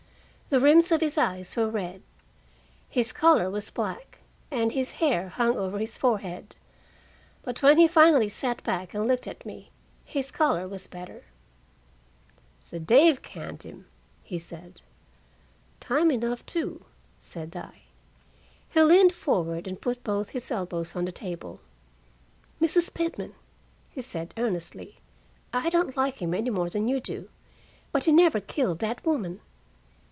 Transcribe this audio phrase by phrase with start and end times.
[0.49, 2.01] The rims of his eyes were red,
[2.89, 4.17] his collar was black,
[4.51, 6.57] and his hair hung over his forehead.
[7.41, 9.71] But when he finally sat back and looked at me,
[10.03, 11.23] his color was better.
[12.59, 13.85] "So they've canned him!"
[14.23, 14.81] he said.
[15.79, 16.83] "Time enough, too,"
[17.17, 17.83] said I.
[18.71, 21.61] He leaned forward and put both his elbows on the table.
[22.59, 22.93] "Mrs.
[22.93, 23.35] Pitman,"
[23.89, 24.99] he said earnestly,
[25.53, 27.29] "I don't like him any more than you do.
[27.93, 29.39] But he never killed that woman."